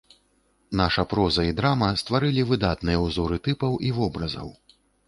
Наша 0.81 1.03
проза 1.11 1.45
і 1.49 1.53
драма 1.61 1.91
стварылі 2.05 2.49
выдатныя 2.53 3.07
ўзоры 3.07 3.43
тыпаў 3.51 3.81
і 3.89 3.97
вобразаў. 4.01 4.55